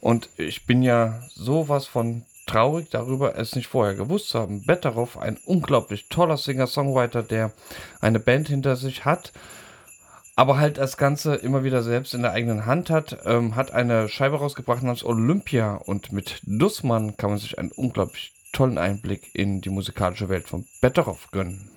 Und 0.00 0.28
ich 0.36 0.66
bin 0.66 0.82
ja 0.82 1.20
sowas 1.34 1.86
von 1.86 2.24
traurig 2.46 2.88
darüber, 2.90 3.36
es 3.36 3.54
nicht 3.54 3.66
vorher 3.66 3.94
gewusst 3.94 4.30
zu 4.30 4.38
haben. 4.38 4.64
Betteroff, 4.64 5.18
ein 5.18 5.36
unglaublich 5.44 6.08
toller 6.08 6.36
Singer-Songwriter, 6.36 7.22
der 7.22 7.52
eine 8.00 8.20
Band 8.20 8.48
hinter 8.48 8.76
sich 8.76 9.04
hat, 9.04 9.32
aber 10.36 10.58
halt 10.58 10.76
das 10.76 10.98
Ganze 10.98 11.34
immer 11.34 11.64
wieder 11.64 11.82
selbst 11.82 12.14
in 12.14 12.22
der 12.22 12.32
eigenen 12.32 12.66
Hand 12.66 12.90
hat, 12.90 13.18
ähm, 13.24 13.56
hat 13.56 13.72
eine 13.72 14.08
Scheibe 14.08 14.36
rausgebracht 14.36 14.82
namens 14.82 15.02
Olympia 15.02 15.74
und 15.74 16.12
mit 16.12 16.42
Dussmann 16.44 17.16
kann 17.16 17.30
man 17.30 17.38
sich 17.38 17.58
einen 17.58 17.72
unglaublich 17.72 18.34
tollen 18.52 18.78
Einblick 18.78 19.34
in 19.34 19.62
die 19.62 19.70
musikalische 19.70 20.28
Welt 20.28 20.46
von 20.46 20.66
Betteroff 20.80 21.30
gönnen. 21.30 21.70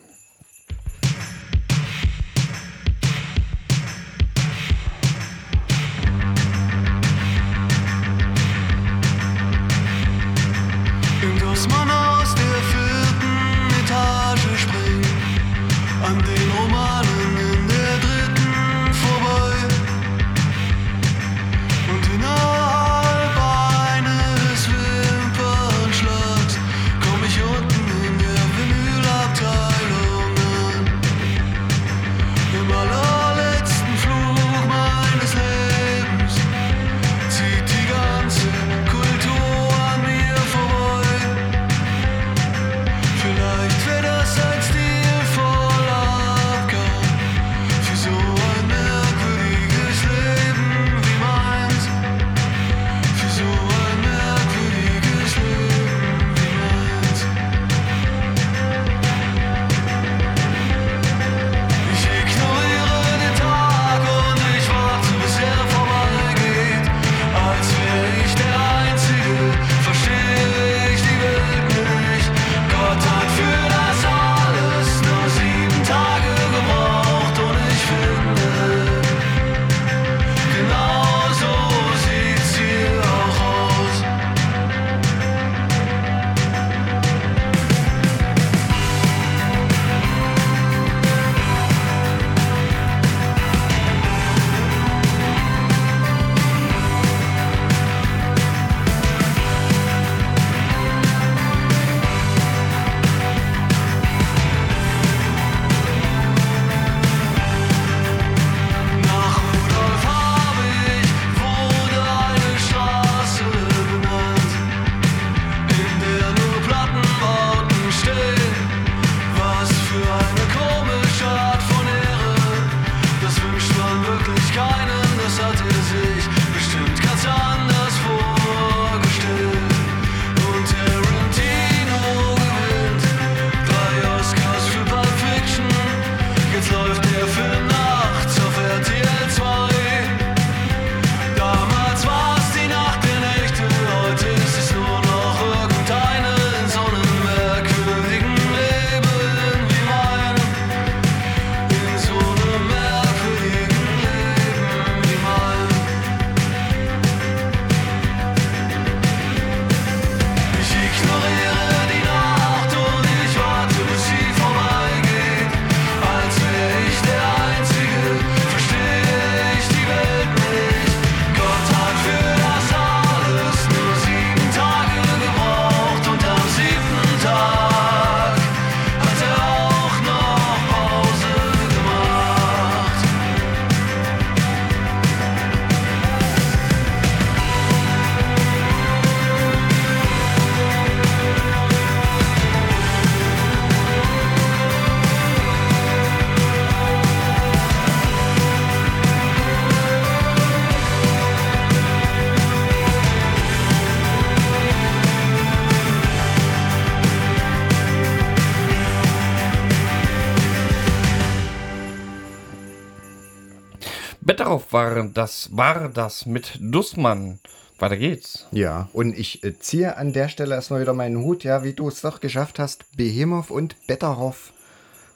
Betteroff 214.29 214.71
war 214.73 215.05
das, 215.05 215.49
war 215.53 215.89
das 215.89 216.27
mit 216.27 216.59
Dussmann. 216.61 217.39
Weiter 217.79 217.97
geht's. 217.97 218.45
Ja, 218.51 218.87
und 218.93 219.17
ich 219.17 219.43
äh, 219.43 219.57
ziehe 219.57 219.97
an 219.97 220.13
der 220.13 220.29
Stelle 220.29 220.53
erstmal 220.53 220.81
wieder 220.81 220.93
meinen 220.93 221.23
Hut, 221.23 221.43
ja, 221.43 221.63
wie 221.63 221.73
du 221.73 221.87
es 221.87 222.01
doch 222.01 222.19
geschafft 222.19 222.59
hast, 222.59 222.85
Behemoth 222.95 223.49
und 223.49 223.75
Betterhoff 223.87 224.53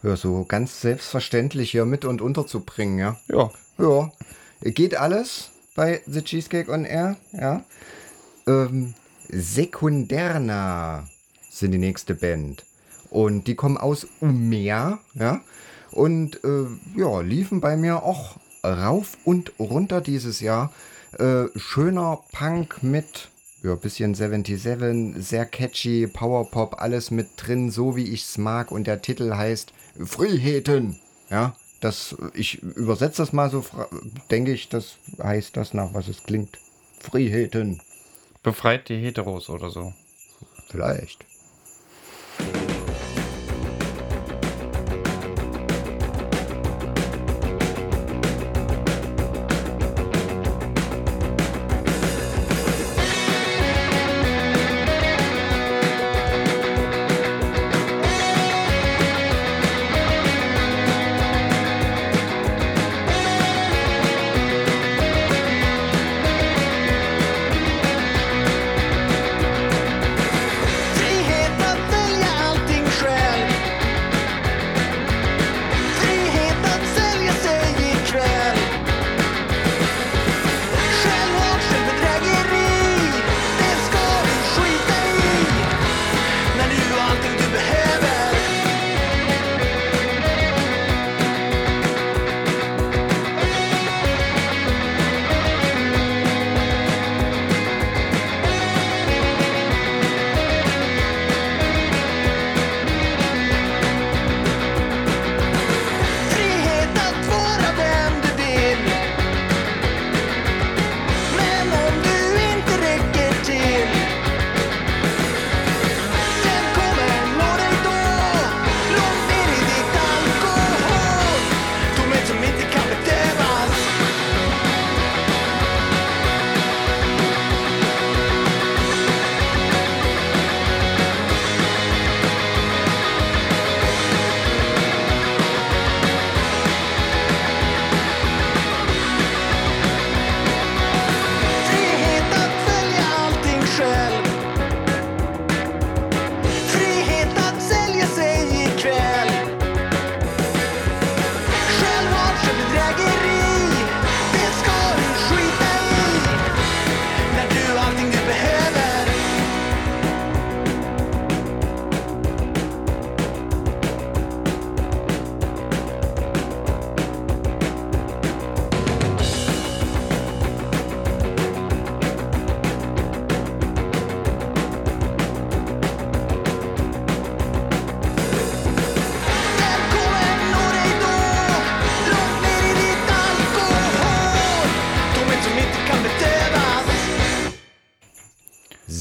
ja, 0.01 0.16
so 0.16 0.45
ganz 0.45 0.82
selbstverständlich 0.82 1.70
hier 1.70 1.86
mit 1.86 2.05
und 2.05 2.24
unterzubringen, 2.24 2.97
ja. 2.97 3.20
Ja. 3.28 3.51
Ja, 3.78 4.11
geht 4.72 4.95
alles 4.95 5.51
bei 5.76 6.01
The 6.07 6.24
Cheesecake 6.24 6.72
on 6.72 6.84
Air, 6.84 7.18
ja. 7.34 7.64
Ähm, 8.47 8.95
Sekunderna 9.30 11.07
sind 11.51 11.72
die 11.72 11.78
nächste 11.78 12.16
Band. 12.16 12.66
Und 13.11 13.45
die 13.45 13.53
kommen 13.53 13.78
aus 13.78 14.07
Umeå, 14.22 14.97
ja. 15.14 15.41
Und 15.91 16.43
äh, 16.43 16.66
ja, 16.97 17.22
liefen 17.22 17.61
bei 17.61 17.78
mir 17.78 18.01
auch 18.01 18.38
rauf 18.64 19.18
und 19.26 19.53
runter 19.59 20.01
dieses 20.01 20.39
Jahr. 20.39 20.72
Äh, 21.20 21.45
schöner 21.55 22.20
Punk 22.32 22.82
mit 22.82 23.30
ja, 23.64 23.76
bisschen 23.76 24.14
77, 24.14 25.16
sehr 25.24 25.45
catchy, 25.45 26.07
Powerpop, 26.07 26.82
alles 26.82 27.11
mit 27.11 27.30
drin, 27.38 27.72
so 27.72 27.95
wie 27.95 28.03
ich's 28.03 28.38
mag. 28.38 28.72
Und 28.72 28.88
der 28.88 29.01
Titel 29.01 29.34
heißt 29.34 29.74
Friheden. 30.03 30.99
Ja, 31.30 31.55
das, 31.80 32.16
ich 32.34 32.61
übersetze 32.61 33.22
das 33.22 33.34
mal 33.34 33.49
so, 33.49 33.66
denke 34.30 34.51
ich, 34.51 34.70
das 34.70 34.97
heißt 35.22 35.55
das 35.55 35.74
nach, 35.74 35.93
was 35.93 36.09
es 36.09 36.24
klingt. 36.24 36.59
Friheden. 36.99 37.82
Befreit 38.43 38.89
die 38.89 38.97
Heteros 38.97 39.49
oder 39.49 39.70
so. 39.70 39.93
Vielleicht. 40.70 41.26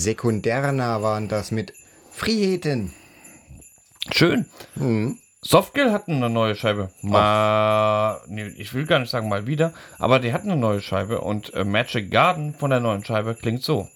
Sekunderna 0.02 1.00
waren 1.00 1.28
das 1.28 1.52
mit 1.52 1.72
Friheden. 2.10 2.92
Schön. 4.10 4.46
Softkill 5.40 5.92
hatten 5.92 6.16
eine 6.16 6.28
neue 6.28 6.56
Scheibe. 6.56 6.90
Mal, 7.02 8.20
nee, 8.26 8.48
ich 8.58 8.74
will 8.74 8.84
gar 8.86 8.98
nicht 8.98 9.10
sagen 9.10 9.28
mal 9.28 9.46
wieder, 9.46 9.72
aber 9.98 10.18
die 10.18 10.32
hatten 10.32 10.50
eine 10.50 10.60
neue 10.60 10.80
Scheibe 10.80 11.20
und 11.20 11.54
äh, 11.54 11.64
Magic 11.64 12.10
Garden 12.10 12.54
von 12.54 12.70
der 12.70 12.80
neuen 12.80 13.04
Scheibe 13.04 13.36
klingt 13.36 13.62
so. 13.62 13.88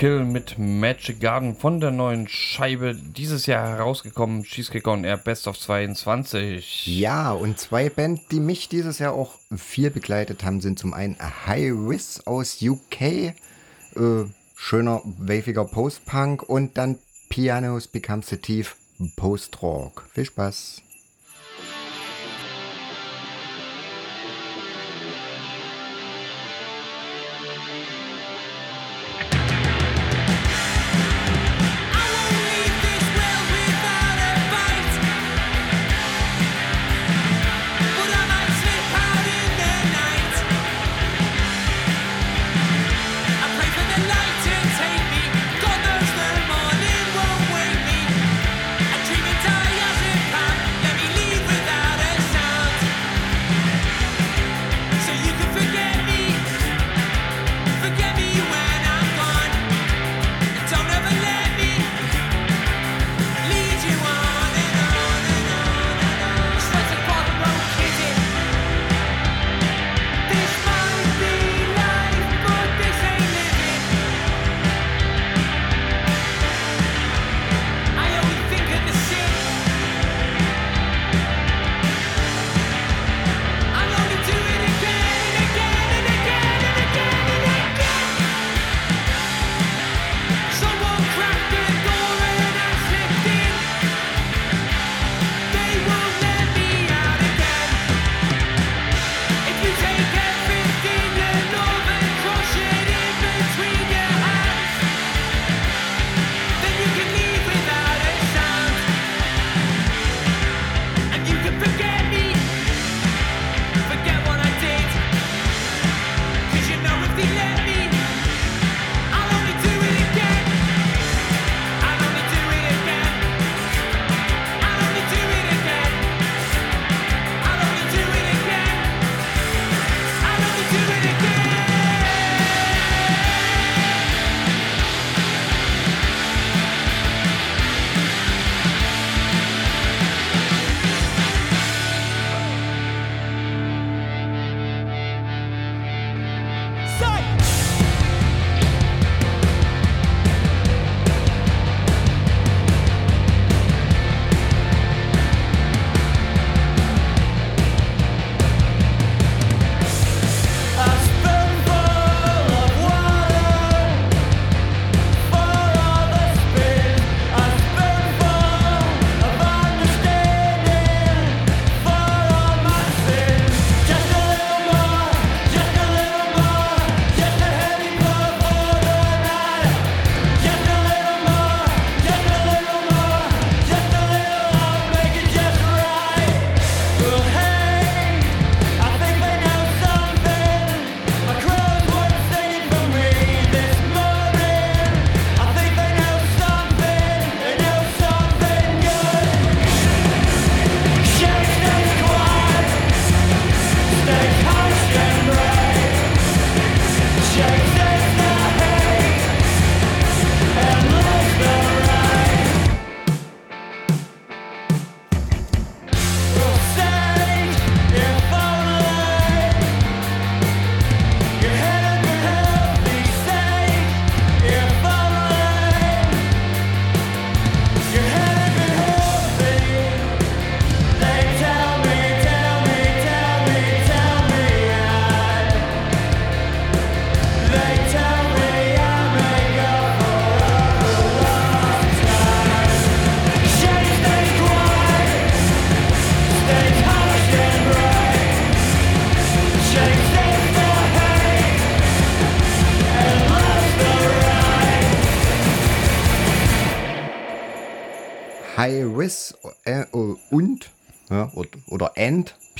Kill 0.00 0.24
mit 0.24 0.58
Magic 0.58 1.20
Garden 1.20 1.54
von 1.54 1.78
der 1.78 1.90
neuen 1.90 2.26
Scheibe 2.26 2.94
dieses 2.94 3.44
Jahr 3.44 3.68
herausgekommen. 3.68 4.44
Cheesecake 4.44 4.88
on 4.88 5.04
Air 5.04 5.18
Best 5.18 5.46
of 5.46 5.60
22. 5.60 6.86
Ja, 6.86 7.32
und 7.32 7.58
zwei 7.58 7.90
Bands, 7.90 8.22
die 8.30 8.40
mich 8.40 8.70
dieses 8.70 8.98
Jahr 8.98 9.12
auch 9.12 9.34
viel 9.54 9.90
begleitet 9.90 10.42
haben, 10.42 10.62
sind 10.62 10.78
zum 10.78 10.94
einen 10.94 11.18
High 11.18 11.72
Riz 11.72 12.22
aus 12.24 12.62
UK, 12.62 13.02
äh, 13.02 13.34
schöner, 14.56 15.02
waviger 15.18 15.66
Post-Punk 15.66 16.44
und 16.44 16.78
dann 16.78 16.98
Pianos 17.28 17.86
Becomes 17.86 18.30
the 18.30 18.38
Thief 18.38 18.76
Post-Rock. 19.16 20.08
Viel 20.14 20.24
Spaß! 20.24 20.80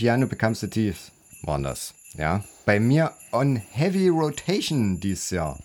Piano 0.00 0.26
Becomes 0.26 0.60
the 0.60 0.66
Thief 0.66 1.10
waren 1.42 1.62
das. 1.62 1.92
Ja. 2.16 2.42
Bei 2.64 2.80
mir 2.80 3.12
on 3.32 3.56
Heavy 3.56 4.08
Rotation 4.08 4.98
dieses 4.98 5.28
Jahr. 5.28 5.58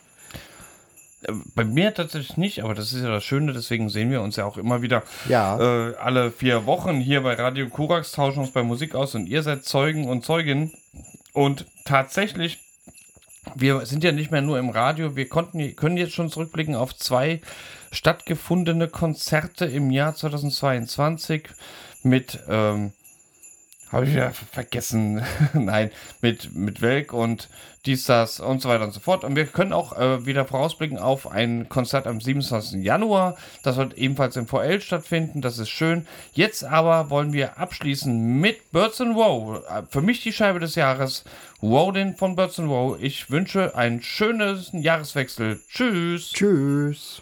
Bei 1.56 1.64
mir 1.64 1.94
tatsächlich 1.94 2.36
nicht, 2.36 2.62
aber 2.62 2.76
das 2.76 2.92
ist 2.92 3.02
ja 3.02 3.12
das 3.12 3.24
Schöne, 3.24 3.54
deswegen 3.54 3.88
sehen 3.88 4.12
wir 4.12 4.22
uns 4.22 4.36
ja 4.36 4.44
auch 4.44 4.58
immer 4.58 4.82
wieder 4.82 5.04
ja. 5.30 5.58
äh, 5.58 5.96
alle 5.96 6.32
vier 6.32 6.66
Wochen 6.66 7.00
hier 7.00 7.22
bei 7.22 7.36
Radio 7.36 7.70
Korax, 7.70 8.12
tauschen 8.12 8.40
uns 8.40 8.52
bei 8.52 8.62
Musik 8.62 8.94
aus 8.94 9.16
und 9.16 9.28
ihr 9.28 9.42
seid 9.42 9.64
Zeugen 9.64 10.10
und 10.10 10.26
Zeugin. 10.26 10.74
Und 11.32 11.66
tatsächlich, 11.86 12.60
wir 13.56 13.86
sind 13.86 14.04
ja 14.04 14.12
nicht 14.12 14.32
mehr 14.32 14.42
nur 14.42 14.60
im 14.60 14.68
Radio, 14.68 15.16
wir 15.16 15.30
konnten, 15.30 15.78
können 15.78 15.96
jetzt 15.96 16.14
schon 16.14 16.30
zurückblicken 16.30 16.76
auf 16.76 16.94
zwei 16.94 17.40
stattgefundene 17.94 18.90
Konzerte 18.90 19.64
im 19.64 19.92
Jahr 19.92 20.14
2022 20.14 21.48
mit. 22.04 22.38
Ähm, 22.50 22.92
habe 23.96 24.06
ich 24.06 24.12
wieder 24.12 24.32
vergessen. 24.52 25.24
Nein, 25.54 25.90
mit, 26.22 26.54
mit 26.54 26.82
Welk 26.82 27.14
und 27.14 27.48
dies, 27.86 28.06
das 28.06 28.40
und 28.42 28.62
so 28.62 28.68
weiter 28.68 28.84
und 28.84 28.92
so 28.92 29.00
fort. 29.00 29.24
Und 29.24 29.36
wir 29.36 29.46
können 29.46 29.72
auch 29.72 29.98
äh, 29.98 30.26
wieder 30.26 30.46
vorausblicken 30.46 30.98
auf 30.98 31.32
ein 31.32 31.70
Konzert 31.70 32.06
am 32.08 32.20
27. 32.20 32.84
Januar. 32.84 33.38
Das 33.64 33.78
wird 33.78 33.94
ebenfalls 33.98 34.36
im 34.36 34.48
VL 34.48 34.82
stattfinden. 34.82 35.42
Das 35.42 35.60
ist 35.60 35.70
schön. 35.70 36.08
Jetzt 36.34 36.66
aber 36.66 37.10
wollen 37.10 37.32
wir 37.32 37.58
abschließen 37.58 38.40
mit 38.40 38.72
Birds 38.72 39.00
and 39.00 39.16
Woe. 39.16 39.64
Äh, 39.70 39.84
Für 39.90 40.02
mich 40.02 40.22
die 40.22 40.34
Scheibe 40.34 40.60
des 40.60 40.76
Jahres. 40.76 41.24
Wodin 41.62 42.16
von 42.18 42.36
Birds 42.36 42.60
and 42.60 42.70
Woe. 42.70 42.98
Ich 43.00 43.32
wünsche 43.32 43.76
einen 43.76 44.02
schönen 44.02 44.60
Jahreswechsel. 44.74 45.62
Tschüss. 45.70 46.32
Tschüss. 46.32 47.22